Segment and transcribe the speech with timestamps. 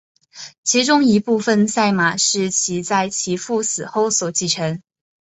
[0.63, 4.81] 其中一部分赛马是其在其父死后所继承。